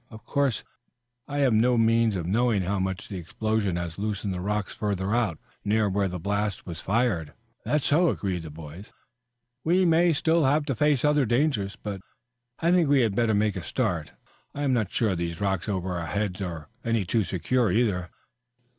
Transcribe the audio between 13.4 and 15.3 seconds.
a start. I am not sure that